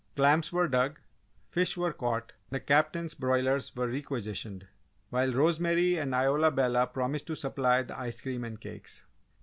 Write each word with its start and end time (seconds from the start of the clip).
Clams 0.15 0.51
were 0.51 0.67
dug, 0.67 0.99
fish 1.47 1.77
were 1.77 1.93
caught, 1.93 2.33
the 2.49 2.59
Captain's 2.59 3.13
broilers 3.13 3.75
were 3.75 3.87
requisitioned, 3.87 4.67
while 5.11 5.31
Rosemary 5.31 5.95
and 5.99 6.15
Isola 6.15 6.49
Bella 6.49 6.87
promised 6.87 7.27
to 7.27 7.35
supply 7.35 7.83
the 7.83 7.99
ice 7.99 8.19
cream 8.19 8.43
and 8.43 8.59
cakes. 8.59 9.05